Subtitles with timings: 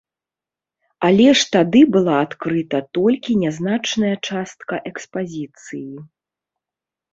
[1.09, 5.89] Але ж тады была адкрыта толькі нязначная частка экспазіцыі.